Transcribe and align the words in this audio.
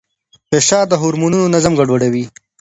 فشار 0.49 0.85
د 0.89 0.93
هورمونونو 1.01 1.51
نظم 1.53 1.73
ګډوډوي. 1.79 2.25